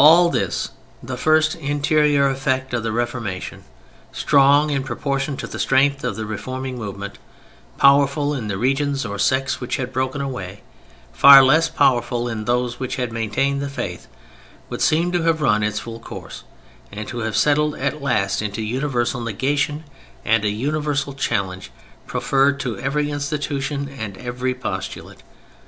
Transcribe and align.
All 0.00 0.30
this, 0.30 0.70
the 1.00 1.16
first 1.16 1.54
interior 1.54 2.26
effect 2.28 2.74
of 2.74 2.82
the 2.82 2.90
Reformation, 2.90 3.62
strong 4.10 4.70
in 4.70 4.82
proportion 4.82 5.36
to 5.36 5.46
the 5.46 5.60
strength 5.60 6.02
of 6.02 6.16
the 6.16 6.26
reforming 6.26 6.76
movement, 6.76 7.20
powerful 7.78 8.34
in 8.34 8.48
the 8.48 8.58
regions 8.58 9.06
or 9.06 9.16
sects 9.16 9.60
which 9.60 9.76
had 9.76 9.92
broken 9.92 10.20
away, 10.20 10.62
far 11.12 11.44
less 11.44 11.68
powerful 11.68 12.26
in 12.28 12.46
those 12.46 12.80
which 12.80 12.96
had 12.96 13.12
maintained 13.12 13.62
the 13.62 13.68
Faith, 13.68 14.08
would 14.70 14.82
seem 14.82 15.12
to 15.12 15.22
have 15.22 15.40
run 15.40 15.62
its 15.62 15.78
full 15.78 16.00
course, 16.00 16.42
and 16.90 17.06
to 17.06 17.18
have 17.20 17.36
settled 17.36 17.76
at 17.76 18.02
last 18.02 18.42
into 18.42 18.60
universal 18.60 19.20
negation 19.20 19.84
and 20.24 20.44
a 20.44 20.50
universal 20.50 21.12
challenge 21.14 21.70
proffered 22.08 22.58
to 22.58 22.76
every 22.80 23.08
institution, 23.08 23.88
and 23.88 24.16
every 24.18 24.52
postulate. 24.52 25.22